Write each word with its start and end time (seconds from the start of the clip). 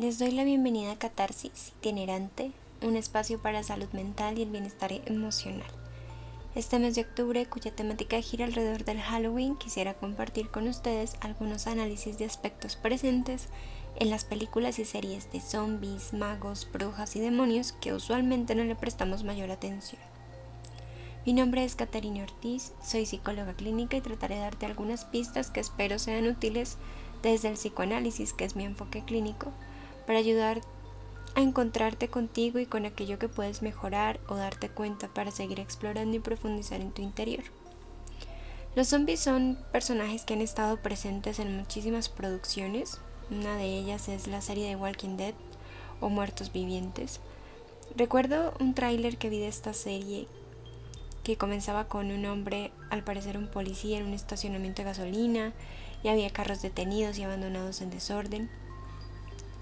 Les 0.00 0.18
doy 0.18 0.30
la 0.30 0.44
bienvenida 0.44 0.92
a 0.92 0.98
Catarsis 0.98 1.74
Itinerante, 1.76 2.52
un 2.80 2.96
espacio 2.96 3.38
para 3.38 3.62
salud 3.62 3.88
mental 3.92 4.38
y 4.38 4.42
el 4.44 4.48
bienestar 4.48 4.90
emocional. 5.04 5.68
Este 6.54 6.78
mes 6.78 6.94
de 6.94 7.02
octubre, 7.02 7.44
cuya 7.44 7.76
temática 7.76 8.18
gira 8.22 8.46
alrededor 8.46 8.86
del 8.86 8.98
Halloween, 8.98 9.56
quisiera 9.56 9.92
compartir 9.92 10.48
con 10.48 10.68
ustedes 10.68 11.16
algunos 11.20 11.66
análisis 11.66 12.16
de 12.16 12.24
aspectos 12.24 12.76
presentes 12.76 13.48
en 13.96 14.08
las 14.08 14.24
películas 14.24 14.78
y 14.78 14.86
series 14.86 15.30
de 15.32 15.42
zombies, 15.42 16.14
magos, 16.14 16.66
brujas 16.72 17.14
y 17.16 17.20
demonios 17.20 17.72
que 17.72 17.92
usualmente 17.92 18.54
no 18.54 18.64
le 18.64 18.76
prestamos 18.76 19.22
mayor 19.22 19.50
atención. 19.50 20.00
Mi 21.26 21.34
nombre 21.34 21.62
es 21.62 21.76
Caterina 21.76 22.22
Ortiz, 22.22 22.72
soy 22.82 23.04
psicóloga 23.04 23.52
clínica 23.52 23.98
y 23.98 24.00
trataré 24.00 24.36
de 24.36 24.40
darte 24.40 24.64
algunas 24.64 25.04
pistas 25.04 25.50
que 25.50 25.60
espero 25.60 25.98
sean 25.98 26.26
útiles 26.26 26.78
desde 27.22 27.48
el 27.48 27.56
psicoanálisis, 27.56 28.32
que 28.32 28.46
es 28.46 28.56
mi 28.56 28.64
enfoque 28.64 29.04
clínico, 29.04 29.52
para 30.10 30.18
ayudar 30.18 30.60
a 31.36 31.40
encontrarte 31.40 32.08
contigo 32.08 32.58
y 32.58 32.66
con 32.66 32.84
aquello 32.84 33.20
que 33.20 33.28
puedes 33.28 33.62
mejorar 33.62 34.18
o 34.26 34.34
darte 34.34 34.68
cuenta 34.68 35.06
para 35.06 35.30
seguir 35.30 35.60
explorando 35.60 36.16
y 36.16 36.18
profundizar 36.18 36.80
en 36.80 36.90
tu 36.90 37.00
interior. 37.00 37.44
Los 38.74 38.88
zombies 38.88 39.20
son 39.20 39.56
personajes 39.70 40.24
que 40.24 40.34
han 40.34 40.40
estado 40.40 40.78
presentes 40.78 41.38
en 41.38 41.56
muchísimas 41.56 42.08
producciones. 42.08 43.00
Una 43.30 43.56
de 43.56 43.66
ellas 43.66 44.08
es 44.08 44.26
la 44.26 44.40
serie 44.40 44.66
de 44.66 44.74
Walking 44.74 45.16
Dead 45.16 45.34
o 46.00 46.08
Muertos 46.08 46.52
Vivientes. 46.52 47.20
Recuerdo 47.94 48.52
un 48.58 48.74
tráiler 48.74 49.16
que 49.16 49.30
vi 49.30 49.38
de 49.38 49.46
esta 49.46 49.74
serie 49.74 50.26
que 51.22 51.36
comenzaba 51.36 51.86
con 51.86 52.10
un 52.10 52.26
hombre, 52.26 52.72
al 52.90 53.04
parecer 53.04 53.38
un 53.38 53.46
policía, 53.46 53.98
en 53.98 54.06
un 54.06 54.14
estacionamiento 54.14 54.82
de 54.82 54.88
gasolina 54.88 55.52
y 56.02 56.08
había 56.08 56.30
carros 56.30 56.62
detenidos 56.62 57.16
y 57.16 57.22
abandonados 57.22 57.80
en 57.80 57.90
desorden. 57.90 58.50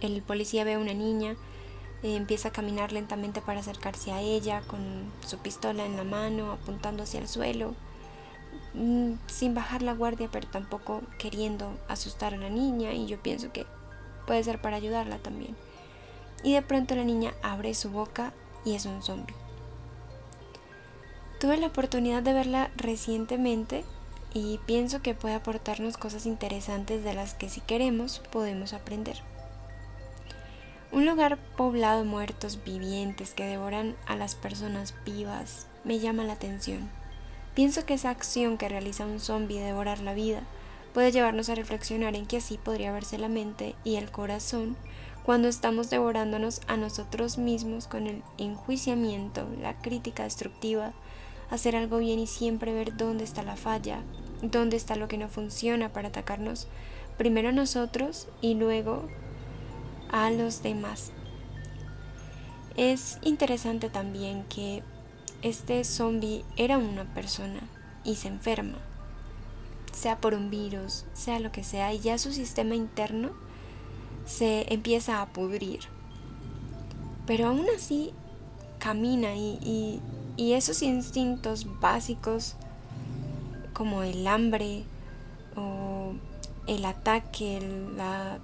El 0.00 0.22
policía 0.22 0.64
ve 0.64 0.74
a 0.74 0.78
una 0.78 0.94
niña, 0.94 1.36
eh, 2.02 2.16
empieza 2.16 2.48
a 2.48 2.52
caminar 2.52 2.92
lentamente 2.92 3.40
para 3.40 3.60
acercarse 3.60 4.12
a 4.12 4.20
ella 4.20 4.62
con 4.66 4.80
su 5.26 5.38
pistola 5.38 5.86
en 5.86 5.96
la 5.96 6.04
mano, 6.04 6.52
apuntando 6.52 7.02
hacia 7.02 7.20
el 7.20 7.28
suelo, 7.28 7.74
mm, 8.74 9.12
sin 9.26 9.54
bajar 9.54 9.82
la 9.82 9.94
guardia, 9.94 10.28
pero 10.30 10.46
tampoco 10.48 11.02
queriendo 11.18 11.78
asustar 11.88 12.34
a 12.34 12.38
la 12.38 12.50
niña 12.50 12.92
y 12.92 13.06
yo 13.06 13.18
pienso 13.18 13.52
que 13.52 13.66
puede 14.26 14.44
ser 14.44 14.60
para 14.60 14.76
ayudarla 14.76 15.18
también. 15.18 15.56
Y 16.42 16.52
de 16.52 16.62
pronto 16.62 16.94
la 16.94 17.04
niña 17.04 17.32
abre 17.42 17.74
su 17.74 17.90
boca 17.90 18.32
y 18.64 18.74
es 18.74 18.84
un 18.84 19.02
zombie. 19.02 19.34
Tuve 21.40 21.56
la 21.56 21.68
oportunidad 21.68 22.22
de 22.22 22.32
verla 22.32 22.70
recientemente 22.76 23.84
y 24.34 24.58
pienso 24.66 25.00
que 25.00 25.14
puede 25.14 25.34
aportarnos 25.34 25.96
cosas 25.96 26.26
interesantes 26.26 27.04
de 27.04 27.14
las 27.14 27.34
que 27.34 27.48
si 27.48 27.60
queremos 27.60 28.20
podemos 28.30 28.74
aprender. 28.74 29.16
Un 30.96 31.04
lugar 31.04 31.36
poblado 31.58 31.98
de 31.98 32.08
muertos 32.08 32.60
vivientes 32.64 33.34
que 33.34 33.44
devoran 33.44 33.94
a 34.06 34.16
las 34.16 34.34
personas 34.34 34.94
vivas 35.04 35.66
me 35.84 35.98
llama 35.98 36.24
la 36.24 36.32
atención. 36.32 36.88
Pienso 37.54 37.84
que 37.84 37.92
esa 37.92 38.08
acción 38.08 38.56
que 38.56 38.70
realiza 38.70 39.04
un 39.04 39.20
zombie 39.20 39.58
de 39.58 39.66
devorar 39.66 39.98
la 39.98 40.14
vida 40.14 40.40
puede 40.94 41.12
llevarnos 41.12 41.50
a 41.50 41.54
reflexionar 41.54 42.16
en 42.16 42.24
que 42.24 42.38
así 42.38 42.56
podría 42.56 42.92
verse 42.92 43.18
la 43.18 43.28
mente 43.28 43.74
y 43.84 43.96
el 43.96 44.10
corazón 44.10 44.74
cuando 45.22 45.48
estamos 45.48 45.90
devorándonos 45.90 46.62
a 46.66 46.78
nosotros 46.78 47.36
mismos 47.36 47.88
con 47.88 48.06
el 48.06 48.22
enjuiciamiento, 48.38 49.46
la 49.60 49.74
crítica 49.74 50.22
destructiva, 50.22 50.94
hacer 51.50 51.76
algo 51.76 51.98
bien 51.98 52.20
y 52.20 52.26
siempre 52.26 52.72
ver 52.72 52.96
dónde 52.96 53.24
está 53.24 53.42
la 53.42 53.56
falla, 53.56 54.00
dónde 54.40 54.78
está 54.78 54.96
lo 54.96 55.08
que 55.08 55.18
no 55.18 55.28
funciona 55.28 55.92
para 55.92 56.08
atacarnos 56.08 56.68
primero 57.18 57.50
a 57.50 57.52
nosotros 57.52 58.28
y 58.40 58.54
luego 58.54 59.06
a 60.10 60.30
los 60.30 60.62
demás. 60.62 61.12
Es 62.76 63.18
interesante 63.22 63.88
también 63.88 64.44
que 64.44 64.82
este 65.42 65.84
zombie 65.84 66.44
era 66.56 66.78
una 66.78 67.04
persona 67.14 67.60
y 68.04 68.16
se 68.16 68.28
enferma, 68.28 68.78
sea 69.92 70.20
por 70.20 70.34
un 70.34 70.50
virus, 70.50 71.04
sea 71.14 71.40
lo 71.40 71.52
que 71.52 71.64
sea, 71.64 71.92
y 71.94 72.00
ya 72.00 72.18
su 72.18 72.32
sistema 72.32 72.74
interno 72.74 73.30
se 74.26 74.72
empieza 74.72 75.22
a 75.22 75.26
pudrir. 75.26 75.80
Pero 77.26 77.48
aún 77.48 77.66
así 77.74 78.12
camina 78.78 79.34
y, 79.34 80.00
y 80.36 80.52
esos 80.52 80.82
instintos 80.82 81.66
básicos 81.80 82.56
como 83.72 84.02
el 84.02 84.26
hambre 84.26 84.84
o 85.56 86.12
el 86.66 86.84
ataque, 86.84 87.60
la 87.96 88.38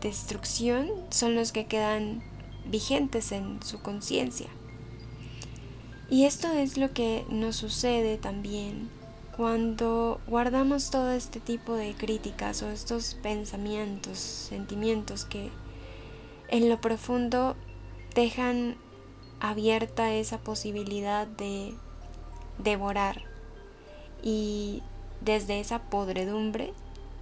destrucción 0.00 0.90
son 1.10 1.34
los 1.34 1.52
que 1.52 1.66
quedan 1.66 2.22
vigentes 2.66 3.32
en 3.32 3.62
su 3.62 3.80
conciencia. 3.80 4.48
Y 6.08 6.24
esto 6.24 6.52
es 6.52 6.76
lo 6.76 6.92
que 6.92 7.24
nos 7.28 7.56
sucede 7.56 8.18
también 8.18 8.90
cuando 9.36 10.20
guardamos 10.26 10.90
todo 10.90 11.12
este 11.12 11.40
tipo 11.40 11.74
de 11.74 11.94
críticas 11.94 12.62
o 12.62 12.70
estos 12.70 13.14
pensamientos, 13.14 14.18
sentimientos 14.18 15.24
que 15.24 15.50
en 16.48 16.68
lo 16.68 16.80
profundo 16.80 17.56
dejan 18.14 18.76
abierta 19.40 20.12
esa 20.12 20.38
posibilidad 20.38 21.26
de 21.26 21.74
devorar 22.58 23.22
y 24.22 24.82
desde 25.22 25.60
esa 25.60 25.78
podredumbre 25.88 26.74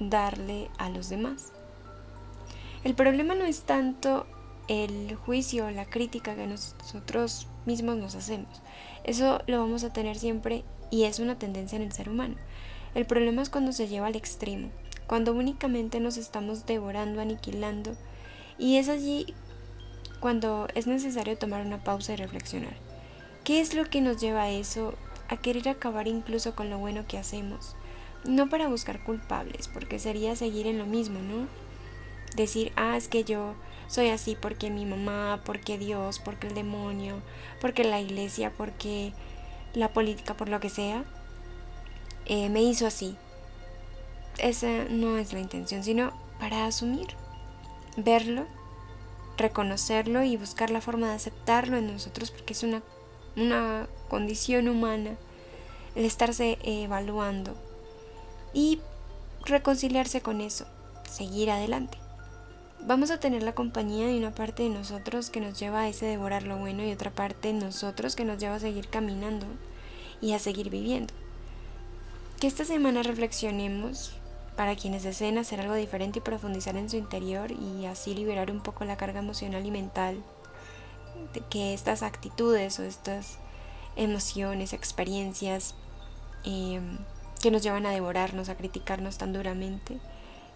darle 0.00 0.68
a 0.76 0.90
los 0.90 1.08
demás. 1.08 1.52
El 2.84 2.94
problema 2.94 3.34
no 3.34 3.44
es 3.44 3.62
tanto 3.62 4.26
el 4.68 5.14
juicio, 5.14 5.70
la 5.70 5.84
crítica 5.84 6.34
que 6.34 6.46
nosotros 6.46 7.46
mismos 7.64 7.96
nos 7.96 8.14
hacemos. 8.14 8.60
Eso 9.04 9.40
lo 9.46 9.60
vamos 9.60 9.84
a 9.84 9.92
tener 9.92 10.18
siempre 10.18 10.64
y 10.90 11.04
es 11.04 11.20
una 11.20 11.38
tendencia 11.38 11.76
en 11.76 11.82
el 11.82 11.92
ser 11.92 12.08
humano. 12.08 12.36
El 12.94 13.06
problema 13.06 13.42
es 13.42 13.50
cuando 13.50 13.72
se 13.72 13.88
lleva 13.88 14.08
al 14.08 14.16
extremo, 14.16 14.70
cuando 15.06 15.32
únicamente 15.32 16.00
nos 16.00 16.16
estamos 16.16 16.66
devorando, 16.66 17.20
aniquilando, 17.20 17.96
y 18.58 18.76
es 18.76 18.88
allí 18.88 19.34
cuando 20.20 20.68
es 20.74 20.86
necesario 20.86 21.38
tomar 21.38 21.64
una 21.64 21.82
pausa 21.82 22.12
y 22.12 22.16
reflexionar. 22.16 22.74
¿Qué 23.44 23.60
es 23.60 23.74
lo 23.74 23.86
que 23.90 24.00
nos 24.00 24.20
lleva 24.20 24.42
a 24.42 24.50
eso? 24.50 24.94
A 25.28 25.36
querer 25.36 25.68
acabar 25.68 26.06
incluso 26.06 26.54
con 26.54 26.68
lo 26.68 26.78
bueno 26.78 27.06
que 27.08 27.18
hacemos. 27.18 27.74
No 28.24 28.48
para 28.48 28.68
buscar 28.68 29.02
culpables, 29.02 29.68
porque 29.68 29.98
sería 29.98 30.36
seguir 30.36 30.66
en 30.66 30.78
lo 30.78 30.86
mismo, 30.86 31.18
¿no? 31.20 31.48
Decir, 32.36 32.72
ah, 32.76 32.96
es 32.96 33.08
que 33.08 33.24
yo 33.24 33.54
soy 33.88 34.08
así 34.08 34.36
porque 34.40 34.70
mi 34.70 34.86
mamá, 34.86 35.42
porque 35.44 35.78
Dios, 35.78 36.18
porque 36.18 36.46
el 36.46 36.54
demonio, 36.54 37.20
porque 37.60 37.84
la 37.84 38.00
iglesia, 38.00 38.52
porque 38.56 39.12
la 39.74 39.92
política, 39.92 40.34
por 40.34 40.48
lo 40.48 40.60
que 40.60 40.70
sea, 40.70 41.04
eh, 42.26 42.48
me 42.48 42.62
hizo 42.62 42.86
así. 42.86 43.16
Esa 44.38 44.84
no 44.88 45.18
es 45.18 45.32
la 45.32 45.40
intención, 45.40 45.84
sino 45.84 46.12
para 46.40 46.66
asumir, 46.66 47.08
verlo, 47.96 48.46
reconocerlo 49.36 50.22
y 50.22 50.36
buscar 50.36 50.70
la 50.70 50.80
forma 50.80 51.08
de 51.08 51.14
aceptarlo 51.14 51.76
en 51.76 51.92
nosotros 51.92 52.30
porque 52.30 52.54
es 52.54 52.62
una, 52.62 52.82
una 53.36 53.88
condición 54.08 54.68
humana 54.68 55.16
el 55.94 56.04
estarse 56.06 56.58
evaluando 56.62 57.54
y 58.54 58.80
reconciliarse 59.44 60.22
con 60.22 60.40
eso, 60.40 60.66
seguir 61.10 61.50
adelante 61.50 62.01
vamos 62.86 63.10
a 63.10 63.20
tener 63.20 63.42
la 63.42 63.54
compañía 63.54 64.06
de 64.06 64.18
una 64.18 64.34
parte 64.34 64.64
de 64.64 64.68
nosotros 64.68 65.30
que 65.30 65.40
nos 65.40 65.58
lleva 65.58 65.80
a 65.80 65.88
ese 65.88 66.06
devorar 66.06 66.42
lo 66.42 66.56
bueno 66.58 66.84
y 66.84 66.92
otra 66.92 67.10
parte 67.10 67.48
de 67.48 67.54
nosotros 67.54 68.16
que 68.16 68.24
nos 68.24 68.38
lleva 68.38 68.56
a 68.56 68.60
seguir 68.60 68.88
caminando 68.88 69.46
y 70.20 70.32
a 70.32 70.38
seguir 70.38 70.70
viviendo. 70.70 71.14
Que 72.40 72.46
esta 72.46 72.64
semana 72.64 73.02
reflexionemos 73.02 74.16
para 74.56 74.76
quienes 74.76 75.04
deseen 75.04 75.38
hacer 75.38 75.60
algo 75.60 75.74
diferente 75.74 76.18
y 76.18 76.22
profundizar 76.22 76.76
en 76.76 76.90
su 76.90 76.96
interior 76.96 77.52
y 77.52 77.86
así 77.86 78.14
liberar 78.14 78.50
un 78.50 78.60
poco 78.60 78.84
la 78.84 78.96
carga 78.96 79.20
emocional 79.20 79.64
y 79.64 79.70
mental 79.70 80.22
de 81.32 81.40
que 81.40 81.74
estas 81.74 82.02
actitudes 82.02 82.78
o 82.78 82.82
estas 82.82 83.38
emociones, 83.96 84.72
experiencias 84.72 85.74
em, 86.44 86.98
que 87.40 87.50
nos 87.50 87.62
llevan 87.62 87.86
a 87.86 87.90
devorarnos, 87.90 88.48
a 88.48 88.56
criticarnos 88.56 89.18
tan 89.18 89.32
duramente 89.32 89.98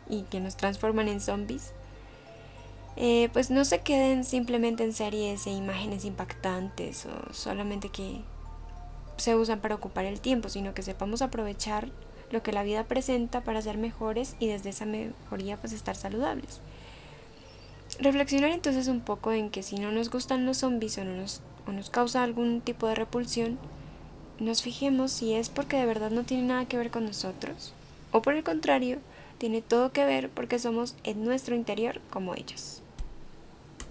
y 0.09 0.23
que 0.23 0.41
nos 0.41 0.57
transforman 0.57 1.09
en 1.09 1.21
zombies, 1.21 1.73
eh, 2.97 3.29
pues 3.33 3.51
no 3.51 3.65
se 3.65 3.81
queden 3.81 4.25
simplemente 4.25 4.85
en 4.85 4.93
series 4.93 5.47
e 5.47 5.51
imágenes 5.51 6.05
impactantes 6.05 7.07
o 7.07 7.33
solamente 7.33 7.91
que 7.91 8.21
se 9.17 9.35
usan 9.35 9.61
para 9.61 9.75
ocupar 9.75 10.05
el 10.05 10.21
tiempo, 10.21 10.49
sino 10.49 10.75
que 10.75 10.83
sepamos 10.83 11.23
aprovechar 11.23 11.89
lo 12.31 12.43
que 12.43 12.53
la 12.53 12.63
vida 12.63 12.85
presenta 12.85 13.43
para 13.43 13.63
ser 13.63 13.79
mejores 13.79 14.37
y 14.41 14.49
desde 14.49 14.71
esa 14.71 14.85
mejoría 14.85 15.57
pues 15.57 15.73
estar 15.73 15.97
saludables. 15.97 16.61
Reflexionar 17.99 18.51
entonces 18.51 18.89
un 18.89 19.01
poco 19.01 19.33
en 19.33 19.51
que 19.51 19.63
si 19.63 19.77
no 19.77 19.93
nos 19.93 20.11
gustan 20.11 20.45
los 20.45 20.59
zombies 20.59 20.99
o, 20.99 21.05
no 21.05 21.15
nos, 21.15 21.41
o 21.67 21.73
nos 21.73 21.89
causa 21.89 22.23
algún 22.23 22.61
tipo 22.61 22.87
de 22.89 22.95
repulsión, 22.95 23.59
nos 24.39 24.63
fijemos 24.63 25.13
si 25.13 25.35
es 25.35 25.49
porque 25.49 25.77
de 25.77 25.87
verdad 25.87 26.11
no 26.11 26.25
tiene 26.25 26.43
nada 26.43 26.67
que 26.67 26.77
ver 26.77 26.91
con 26.91 27.07
nosotros 27.07 27.73
o 28.13 28.23
por 28.23 28.35
el 28.35 28.43
contrario, 28.43 28.99
tiene 29.39 29.61
todo 29.61 29.93
que 29.93 30.05
ver 30.05 30.31
porque 30.31 30.59
somos 30.59 30.95
en 31.05 31.25
nuestro 31.25 31.55
interior 31.55 32.01
como 32.11 32.35
ellos. 32.35 32.83